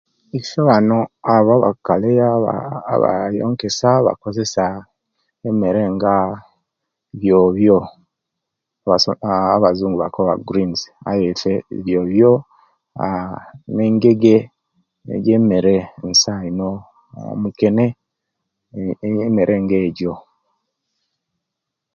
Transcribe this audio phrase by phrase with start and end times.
[0.39, 0.97] Iswe wano
[1.35, 2.53] abo abakali aba
[2.93, 4.63] abaaa abayonkesya bakozesa
[5.49, 6.15] emere nga
[7.25, 7.77] yobyo
[9.55, 11.53] abazungu bakoba greens aye iffe
[11.91, 12.31] yobyo
[13.05, 13.35] aaa
[13.75, 14.37] ne'ngege
[15.05, 15.75] niyo emere
[16.09, 16.69] nsaa ino
[17.15, 20.13] aah omukene aaa emere nga ebyo.